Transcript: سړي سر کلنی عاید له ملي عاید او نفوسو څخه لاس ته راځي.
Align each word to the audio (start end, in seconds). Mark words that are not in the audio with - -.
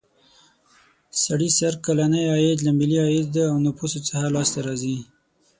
سړي 1.23 1.49
سر 1.57 1.73
کلنی 1.85 2.23
عاید 2.33 2.59
له 2.67 2.71
ملي 2.79 2.99
عاید 3.05 3.33
او 3.51 3.55
نفوسو 3.65 3.99
څخه 4.07 4.25
لاس 4.35 4.49
ته 4.53 4.59
راځي. 4.67 4.97